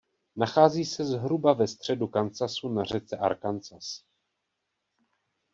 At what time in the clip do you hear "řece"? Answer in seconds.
2.83-3.17